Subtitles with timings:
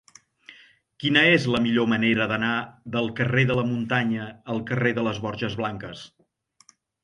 [1.03, 2.55] Quina és la millor manera d'anar
[2.97, 6.07] del carrer de la Muntanya al carrer de les Borges Blanques?